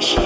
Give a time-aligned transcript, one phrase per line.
[0.00, 0.21] 里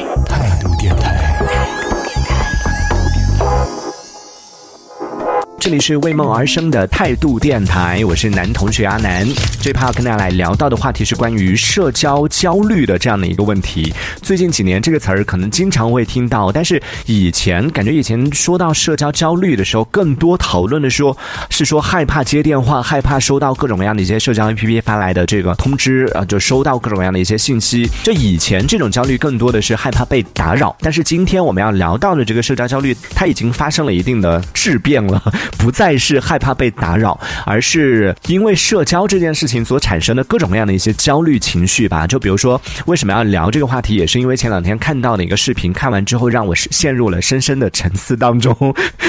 [5.66, 9.27] 这里是为梦而生的态度电台，我是男同学阿南。
[9.61, 13.93] 这趴要跟大家来聊到的话题是关于社交焦虑的这样的一个问题。
[14.23, 21.18] 最近几年这个词儿可能经常会听到，但是以前感觉以前说到社交焦虑的时候，更多讨论的说
[21.50, 27.91] 是说害怕接电话，害怕收到各种各样的一些社交 APP 发来的这个通知啊，就收到各种各样的一些信息。
[28.05, 35.20] 就以前这种焦虑更多的是害怕被打扰，但是今天我们要聊到的这个社交焦虑，它已经发生了一定的质变了。
[35.59, 42.06] 不再是害怕被打扰，而是因为社交这件事情所产生的各种各样的一些焦虑情绪吧。
[42.06, 48.55] 就比如说，为什么要聊这个话题，也是因为前两天看到的一个视频，看完之后让我陷入了深深的沉思当中，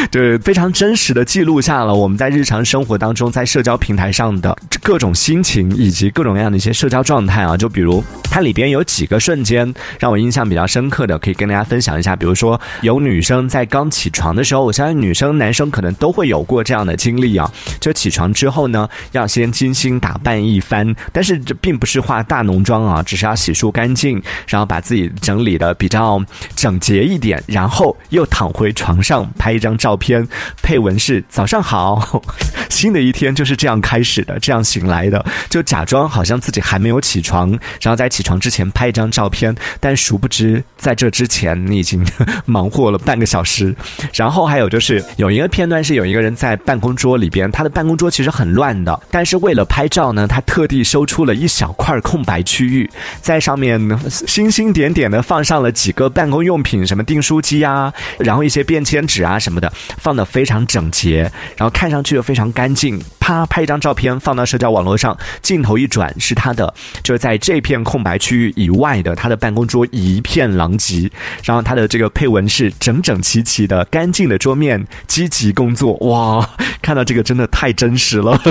[0.10, 7.56] 就是非常真实的记录下了我们在日常生活当中在社交平台上的各种心情以及各种各样的一些社交状态啊。
[7.56, 12.16] 就比如它里边有几个瞬间让我印象比较深刻的，可以跟大家分享一下。
[12.16, 16.37] 比如说，有女生在刚起床的时候，我相信女生、男生可能都会有。
[16.38, 26.24] 有过这样的经历啊，就起床之后呢，要先精心打扮一番，但是这并不是化大浓妆啊，只是要洗漱干净，然后把自己整理的比较
[26.56, 30.28] 整洁一点，然后又躺回床上拍一张照片，
[30.62, 32.22] 配文是早上好，
[32.70, 37.50] 新的一天就是这样开始的，这样醒来的，就假装好像自己还没有起床，
[37.82, 42.06] 然后在起床之前拍一张照片，但殊不知在这之前你已经
[42.46, 43.76] 忙活了半个小时，
[44.14, 46.28] 然后还有就是有一个片段是有一个人。
[46.38, 52.88] 在办公桌里边，他的办公桌其实很乱的，但是为了拍照呢，他特地收出了一小块空白区域，
[53.22, 61.22] 在上面 星星点点的放上了几个办公用品，什么订书机啊，然后一些便签纸啊什么的，放的非常整洁，
[61.56, 63.17] 然后看上去又非常干净。
[63.28, 71.12] 他，拍一张照片放到社交网络上，镜头一转是他的，就是在这片空白区域以外的他的办公桌一片狼藉，
[71.44, 75.96] 然后他的这个配文是整整齐齐的干净的桌面，积极工作。
[76.08, 76.50] 哇，
[76.82, 78.42] 看到这个真的太真实了，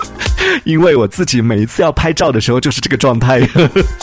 [0.64, 3.40] 因为我自己每一次要拍照的时候就是这个状态，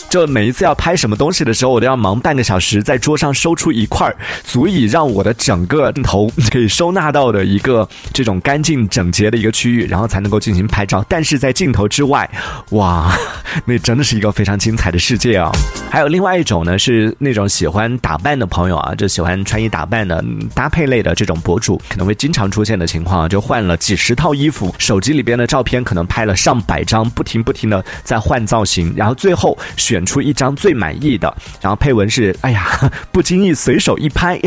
[0.09, 4.11] 就每一次要拍什么东西的时候，我都要忙半个小时，在桌上收出一块
[4.44, 10.06] 足以让我的整个镜头可以收纳到的一个这种干净整洁的一个区域，然后。
[10.07, 12.29] 才能够进行拍照，但是在镜头之外，
[12.72, 13.13] 哇，
[13.66, 15.51] 那真的是一个非常精彩的世界啊！
[15.91, 20.23] 还有另外一种呢，是那种喜欢打扮的朋友啊，就喜欢穿衣打扮的
[20.53, 34.40] 搭配类的这种博主，可能会经常出现的情况，就换了几十套衣服，手机里边的照片可能拍了上百张，不停不停的在换造型，然后最后选出一张最满意的，然后配文是：哎呀， 不经意随手一拍，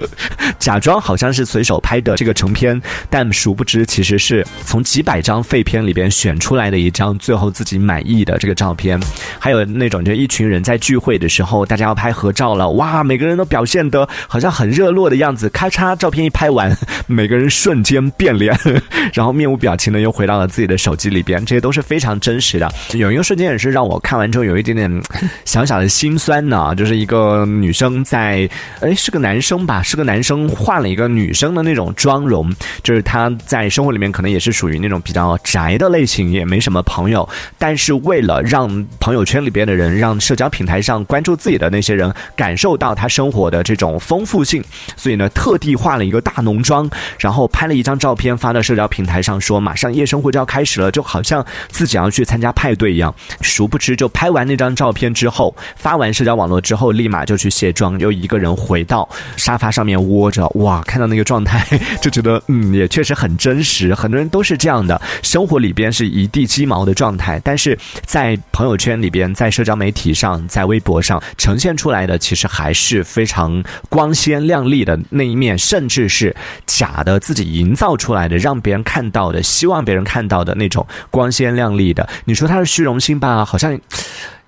[0.58, 2.80] 假装好像是随手拍的这个成片，
[3.10, 5.01] 但殊不知其实是从几。
[5.02, 8.98] 百张废片里边选出来的一张最后自己满意的这个照片，
[9.38, 16.74] 还有那种就一群人在聚会的时候，大家要拍合照了，哇，每个人都表现得好像很热络的样子，咔嚓，照片一拍完，
[17.08, 18.56] 每个人瞬间变脸，
[19.12, 22.72] 然后面无表情的又回到了自己的手机里边，这些都是非常真实的。
[22.92, 25.02] 有一个瞬间也是让我看完之后有一点点
[25.44, 28.48] 小小的心酸呢，就是一个女生在，
[28.80, 34.91] 哎，是个男生吧，是个男生换了一个女生的那种妆容，就是他在生活里面可能也是属于那。
[34.91, 44.62] 种种比较宅的类型，也没什么朋友，但是为了让朋友圈里边的人，让社交平台上关注自己的那些人感受到他生活的这种丰富性，
[44.96, 46.88] 所以呢，特地化了一个大浓妆，
[47.18, 53.14] 然后拍了一张照片发到社交平台上，说马上夜生活就要开始了，就好像自己要去参加派对一样。
[53.40, 60.46] 殊不知，就拍完那张照片之后，发完社交网络之后，立马就去卸妆，又一个人回到沙发上面窝着。
[60.56, 61.64] 哇，看到那个状态，
[62.02, 63.94] 就觉得嗯，也确实很真实。
[63.94, 64.81] 很多人都是这样。
[64.86, 76.34] 的生活里边是一地鸡毛的状态，但是在朋友圈里边，在社交媒体上，在微博上呈现出来的，其实还是非常光鲜亮丽的那一面，甚至是
[76.66, 82.08] 假的自己营造出来的，让别人看到的，希望别人看到的那种光鲜亮丽的。
[82.24, 83.44] 你说他是虚荣心吧？
[83.44, 83.78] 好像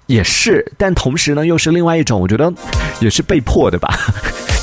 [0.07, 2.53] 也是，但同时呢，又是另外一种，我觉得
[3.01, 3.95] 也是被迫的吧。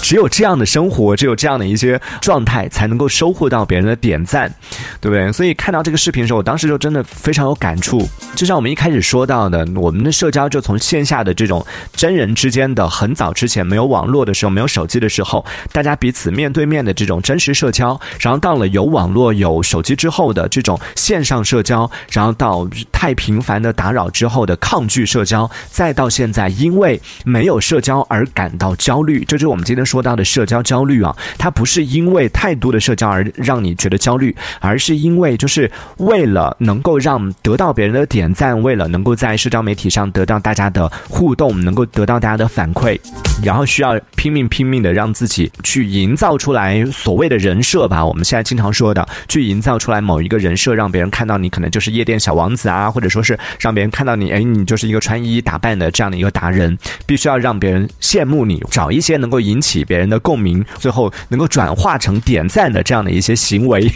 [0.01, 4.53] 只有这样的生活，只有这样的一些状态，才能够收获到别人的点赞，
[5.00, 5.31] 对不对？
[5.31, 8.07] 所以看到这个视频的时候，我当时就真的非常有感触。
[8.36, 29.86] 就像我们一开始说到的，我们的社交就从线下的这种真人之间的，很早之前没有网络的时候，没有手机的时候，大家彼此面对面的这种真实社交，然后到了有网络、有手机之后的这种线上社交，然后到太频繁的打扰之后的抗拒社交，再到现在因为没有社交而感到焦虑，这就是我们今天。
[29.92, 42.98] 说到的社交焦虑啊，它不是因为太多的社交而让你觉得焦虑，而是因为就是为了能够让得到别人的点赞，为了能够在社交媒体上得到大家的互动，能够得到大家的反馈，
[43.44, 48.06] 然后需要拼命拼命的让自己去营造出来所谓的人设吧。
[48.06, 63.92] 我们现在经常说的，去营造出来某一个人设，让别人看到你可能就是夜店小王子啊，或者说是让别人看到你，哎，你就是一个穿衣打扮的这样的一个达人，必须要让别人羡慕你，找一些能够引起别人的共鸣，最后能够转化成点赞的这样的一些行为，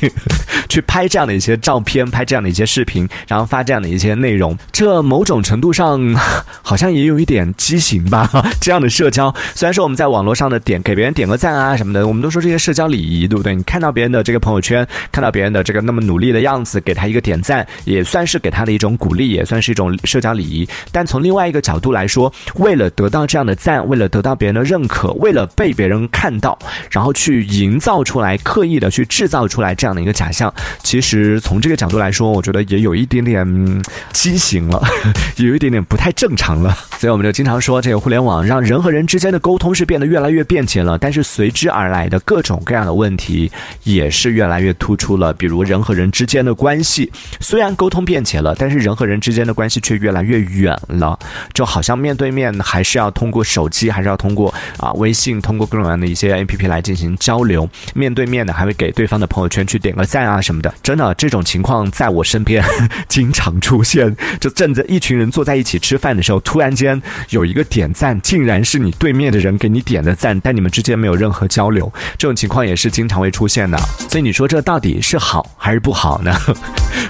[0.70, 4.58] 去拍这样的一些照片，拍这样的一些视频，然后发这样的一些内容。
[4.72, 6.00] 这某种程度上
[6.62, 8.30] 好像也有一点畸形吧？
[8.60, 13.56] 这样的社交，虽然说我们在网络上的点给别人点个赞啊什么的，我们都说这些社交礼仪，对不对？
[13.56, 20.68] 你看到别人的这个朋友圈，看到别人的这个那么努力的样子，给他一个点赞，也算是给他的一种鼓励，也算是一种社交礼仪。
[20.92, 26.58] 但从另外一个角度来说，为了得到这样的赞，为了得到别人的认可，为了被别人看到，
[26.90, 30.54] 然后去营造出来，刻意的去制造出来这样的一个假象，
[30.84, 33.82] 其实从这个角度来说，我觉得也有一点点
[34.12, 34.82] 畸形了，
[35.38, 36.76] 有一点点不太正常了。
[36.98, 43.52] 所以我们就经常说，这个互联网让人和人之间的沟通是变得越来越便捷了，但是随之而来的各种各样的问题
[43.84, 45.34] 也是越来越突出了。
[45.34, 51.18] 比如人和人之间的关系，虽然沟通便捷了，但是人和人之间的关系却越来越远了。
[51.54, 57.70] 就好像面对面还是要通过手机，还是要通过啊微信，通过各种各样的一些 A P P 来进行交流。
[57.94, 60.74] 面对面的还会给对方的朋友圈去点个赞啊什么的。
[60.84, 62.64] 真的这种情况在我身边
[63.08, 64.16] 经常出现。
[64.40, 71.92] 就正在一群人坐在一起吃饭的时候，突然间有一个点赞，竟然是你对面的人给你点的赞，但你们之间没有任何交流。
[72.18, 73.78] 这种情况也是经常会出现的。
[74.10, 76.32] 所以你说这到底是好还是不好呢？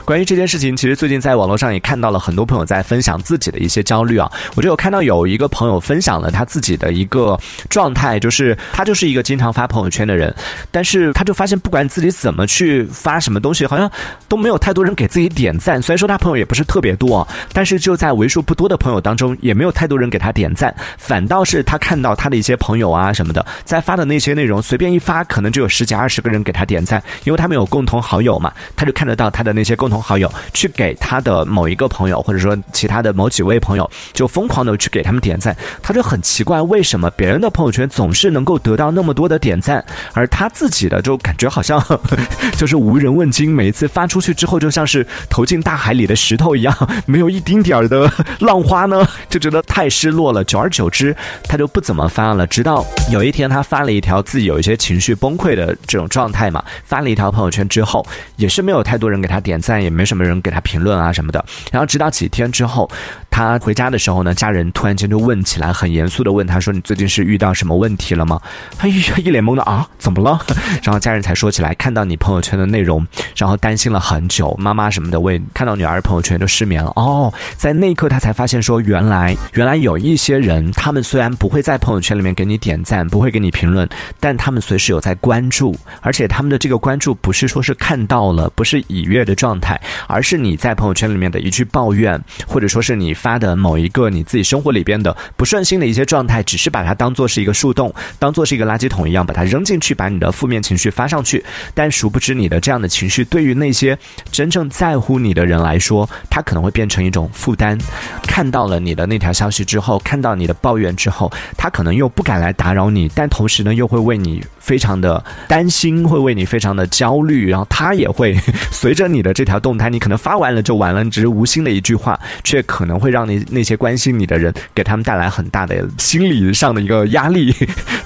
[0.06, 4.32] 关于这件事情，其实最近在网络上也看到了很多朋友在分享自己的一些焦虑啊。
[4.56, 7.38] 我就有看到有一个朋友分享了他自己的一个
[7.70, 10.34] 状态，就是他就是一个经常发朋友圈的人，
[10.72, 13.90] 但是他就发现不管自己怎么去发什么东西，好像
[14.28, 15.82] 都没有太多人给自己点赞。
[15.82, 39.84] 虽然说他朋友也不是特别多，但是就在为数不多的朋友当中，也没有太多人给他点赞，反倒是他看到他的一些朋友啊什么的在发的那些内容，随便一发，可能就有十几二十个人给他点赞，因为他们有共同好友嘛，他就看得到他的那些共同好友去给他的某一个朋友，或者说其他的某几位朋友，就疯狂的去给他们点赞，他就很奇怪，为什么别人的朋友圈总是能够得到那么多的点赞，
[40.14, 41.84] 而他自己的就感觉好像
[42.58, 46.76] 就是无人问津，每一次发出去之后，就像是投进大海里的石头一样，
[47.06, 50.44] 没有一丁点儿的浪花呢，就觉得太失落了。
[50.44, 52.46] 久而久之，他就不怎么发了。
[52.48, 61.44] 直到有一天，他发了一条自己有一些情绪崩溃的这种状态嘛，发了一条朋友圈之后，也是没有太多人给他点赞，也没什么人给他评论啊什么的。
[61.72, 62.90] 然后直到几天之后，
[63.30, 68.40] 他回家的时候呢，家人突然间就问起来，很严肃的问他说：“你最近是遇到什么问题了吗？”
[68.78, 70.40] 他一一脸懵的啊，怎么了？
[70.84, 73.05] 然后家人才说起来，看到你朋友圈的内容，
[73.36, 76.92] 然后担心了很久，妈妈什么的为看到女儿朋友圈就失眠了。
[76.96, 83.88] 哦，在那一刻他才发现说，原来原来有一些人，他们虽然不会在朋友圈里面给你点赞，不会给你评论，
[84.20, 101.44] 但他们随时有在关注，而且他们的这个关注不是说是看到了，不是已阅的状态，而是你在朋友圈里面的一句抱怨，或者说是你发的某一个你自己生活里边的不顺心的一些状态，只是把它当做是一个树洞，当做是一个垃圾桶一样，把它扔进去，把你的负面情绪发上去。
[101.74, 103.98] 但殊不知，你的这样的情绪对于那些
[104.32, 107.78] 真正在乎你的人来说，他可能会变成一种负担。
[108.26, 118.34] 看到了你的那条消息之后，看到你的抱怨之后，他可能又不敢来打扰你，但同时呢，又会为你非常的担心，会为你非常的焦虑，然后他也会
[118.72, 127.54] 随着你的这条动态，你可能发完了就完了，只是无心的一句话，却可能会让你那些关心你的人给他们带来很大的心理上的一个压力。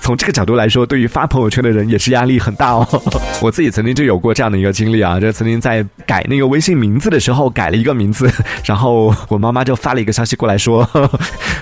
[0.01, 2.87] 从这个角度来说，对于发朋友圈的人也是压力很大哦。
[3.41, 8.31] 我自己曾经就有过这样的一个经历啊，就曾经在改那个微信名字的时候改了一个名字，
[8.63, 10.89] 然后我妈妈就发了一个消息过来说，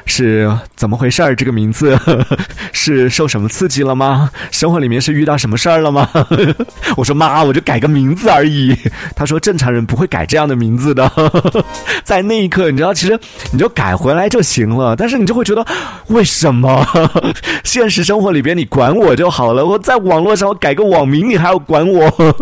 [0.06, 1.36] 是怎么回事儿？
[1.36, 2.00] 这个名字
[2.72, 4.30] 是受什么刺激了吗？
[4.52, 6.08] 生活里面是遇到什么事儿了吗？
[6.96, 8.78] 我说妈，我就改个名字而已。
[9.16, 11.12] 她说正常人不会改这样的名字的。
[12.04, 13.20] 在那一刻，你知道，其实
[13.52, 15.66] 你就改回来就行了，但是你就会觉得
[16.10, 16.86] 为什么？
[17.66, 22.36] 现实生活里边你管我就好了，我在网络上我改个网名你还要管我，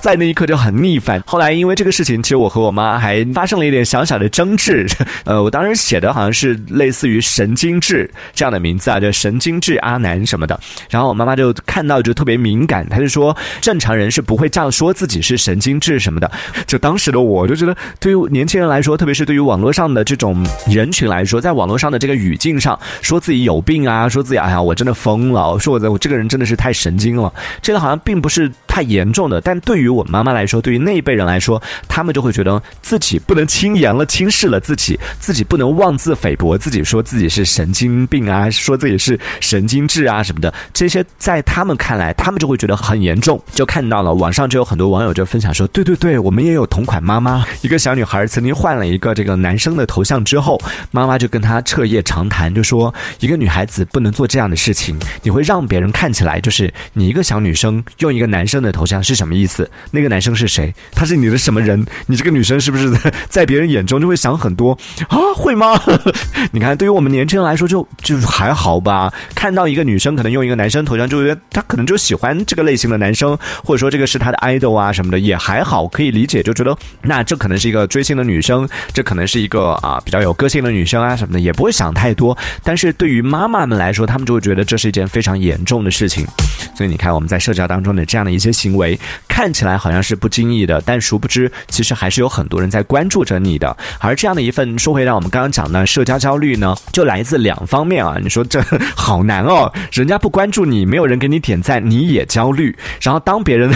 [0.00, 1.22] 在那一刻就很逆反。
[1.26, 4.86] 后来因为这个事情，其实我和我妈还发生了一点小小的争执。
[5.24, 10.58] 呃，我当时写的好像是类似于神经质这样的名字啊，就神经质阿南什么的。
[10.88, 16.30] 然后我妈妈就看到就特别敏感，她就说正常人是不会这样说自己是神经质什么的。
[16.66, 40.52] 就当时的我就觉得，对于年轻人来说，特别是对于网络上的这种人群来说，在网络上的这个语境上，说自己有病啊，说自己哎呀我真的疯了，说我我这个人真的是太神经了，这个好像并不是太严重的，但对于于我妈妈来说，对于那一辈人来说，他们就会觉得自己不能轻言了、轻视了自己，自己不能妄自菲薄，自己说自己是神经病啊，说自己是神经质啊什么的。
[40.74, 43.42] 这些在他们看来，他们就会觉得很严重。
[43.52, 47.44] 就看到了网上就有很多网友就分享说：“对对对，我们也有同款妈妈。
[47.62, 59.67] 一个小女孩曾经换了一个这个男生的头像之后，妈妈就跟她彻夜长谈，就说一个女孩子不能做这样的事情，你会让别人看起来就是你一个小女生用一个男生的头像是什么意思？
[59.90, 60.74] 那个男生是谁？
[60.92, 61.84] 他是你的什么人？
[62.06, 62.90] 你这个女生是不是
[63.28, 64.72] 在别人眼中就会想很多
[65.08, 65.18] 啊？
[65.34, 65.80] 会吗？
[66.52, 69.12] 你看，对于我们年轻人来说，就就还好吧。
[69.34, 76.42] 看到一个女生可能用一个男生头像，就觉得她可能就喜欢这个类型的男生，或者说这个是她的 idol 啊什么的，也还好，可以理解。
[76.42, 82.36] 就觉得那这可能是一个追星的女生，这可能是一个啊比较有个性的女生啊什么的，也不会想太多。
[82.62, 86.26] 但是对于妈妈们来说，她们就会觉得这是一件非常严重的事情。
[86.74, 93.76] 所以你看，我们在社交当中的这样的一些行为，看起来好像是不经意的，但殊不知，其实还是有很多人在关注着你的。
[93.98, 98.16] 而这样的一份，说回到我们刚刚讲的社交焦虑呢，就来自两方面啊。
[98.22, 98.62] 你说这
[98.94, 103.72] 好难哦，人家不关注你，没有人给你点赞，你也焦虑；然后当别人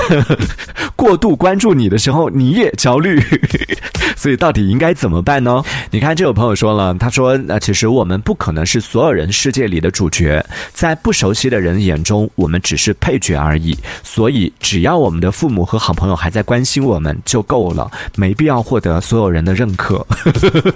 [0.96, 3.20] 过度关注你的时候，你也焦虑。
[4.16, 5.62] 所以到底应该怎么办呢？
[5.90, 13.76] 你看，这有朋友说了，他说：“呃，其实我们不可能是所有人世界里的主角，在不熟悉的人眼中，我们只只是配角而已。
[14.02, 20.06] 所以，只要我们的父母和好朋友还在关心我们就够了，没必要获得所有人的认可。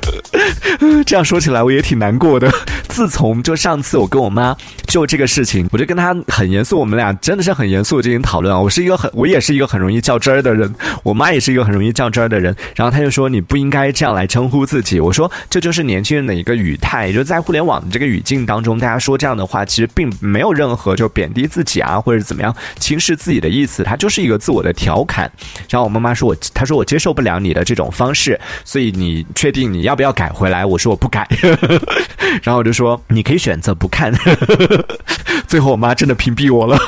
[1.06, 2.52] ”这样说起来，我也挺难过的。
[2.86, 4.54] 自从就上次我跟我妈
[4.86, 8.60] 就这个事情，我就跟她很严肃，我们俩真的是很严肃进行讨论啊。
[8.60, 10.70] 我是一个很，我也是一个很容易较真儿的人，
[11.02, 12.54] 我妈也是一个很容易较真儿的人。
[12.74, 25.30] 然后她就说：“你不应该这样来称呼自己。”我说：“这就是年轻人的一个语态，也就在互联网的这个语境当中，大家说这样的话，其实并没有任何就贬低自己啊，啊或者怎么样轻视自己的意思，他就是一个自我的调侃。”
[25.70, 31.26] 然后我妈妈说：“我，她说我接受不了你的这种方式，所以你确定你要不要改回来？”我说：“我不改。
[32.42, 34.12] ”然后我就说：“你可以选择不看。
[35.46, 36.78] ”最后我妈真的屏蔽我了。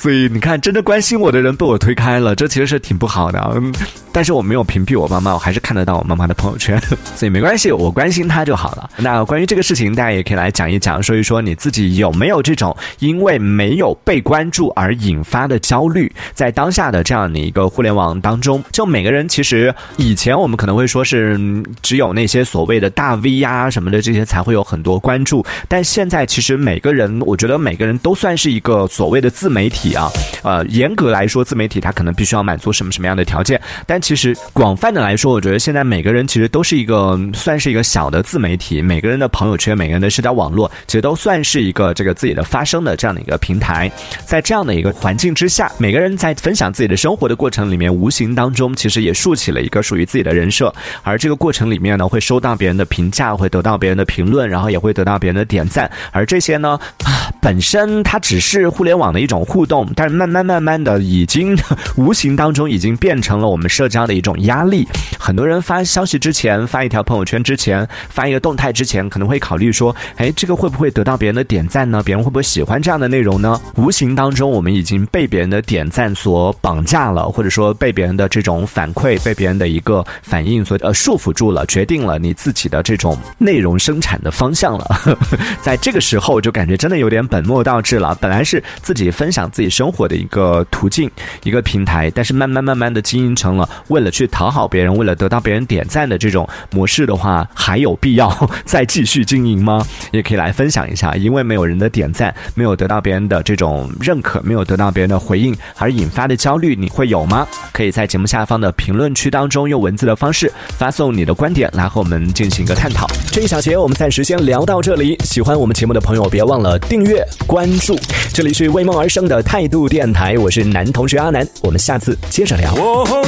[0.00, 3.38] 所以你看，真的关心我的人被我推开了，这其实是挺不好的。
[3.54, 3.70] 嗯，
[4.10, 6.80] 但是我没有屏蔽我妈妈，我还是看得到我妈妈的朋友圈，
[7.14, 8.88] 所以没关系，我关心她就好了。
[8.96, 16.10] 那关于这个事情，大家也可以来讲一讲，说一说你自己有没有这种因为没有被关注而引发的焦虑？
[16.32, 21.38] 在当下的这样的一个互联网当中，就每个人其实以前我们可能会说是
[21.82, 29.89] 只有那些所谓的大 V 呀什么的这些才会有很多关注，但现在其实每个人，我觉得每个人都算是一个所谓的自媒体。
[29.94, 30.10] 啊，
[30.42, 33.60] 呃，严格来说，自媒体它可能必须要满足什么什么样的条件？
[33.86, 43.90] 但其实广泛的来说，我觉得现在每个人其实都是一个算是一个小的自媒体，每个人的朋友圈、每个人的社交网络，其实都算是一个这个自己的发声的这样的一个平台。
[44.24, 50.72] 在这样的一个环境之下，每个人在分享自己的生活的过程里面，无形当中其实也竖起了一个属于自己的人设。
[51.02, 55.90] 而这个过程里面呢，会收到别人的评价，会得到别人的评论，然后也会得到别人的点赞。
[56.12, 59.79] 而这些呢，啊，本身它只是互联网的一种互动。
[59.94, 61.56] 但是慢慢慢慢的，已经
[61.96, 64.86] 无形当中已经变成了我们社交的一种压力。
[65.18, 72.02] 很多人发消息之前，发一条朋友圈之前，发一个动态之前，可能会考虑说：“哎，这个会不会得到别人的点赞呢？
[72.04, 84.86] 别人会不会喜欢这样的内容呢？”无形当中，我们已经被别人的点赞所绑架了，或者说被别人的这种反馈、被别人的一个反应所呃束缚住了，决定了你自己的这种内容生产的方向了。
[85.62, 88.16] 在这个时候，就感觉真的有点本末倒置了。
[88.20, 89.69] 本来是自己分享自己。
[89.70, 91.10] 生活的一个途径，
[91.44, 98.28] 一个平台，但是慢慢慢慢的经营成了为了去讨好别人，为了得到别人点赞的这种模式的话，还有必要
[98.66, 99.86] 再继续经营吗？
[100.10, 107.46] 也可以来分享一下，因为没有人的点赞，没有得到别人的这种认可，没有得到别人的回应而引发的焦虑，你会有吗？
[107.72, 113.06] 可以在节目下方的评论区当中用文字的方式发送你的观点来和我们进行一个探讨。
[113.30, 117.96] 这一小节我们暂时先聊到这里，喜欢我们节目的朋友别忘了订阅关注，
[118.32, 119.59] 这里是为梦而生的太。
[119.60, 122.74] 态度电台，我是男同学阿南，我们下次接着聊。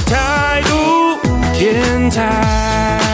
[0.07, 1.21] 态度
[1.53, 3.12] 电台。